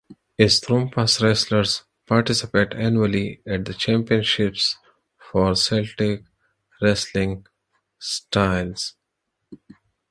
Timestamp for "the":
3.65-3.75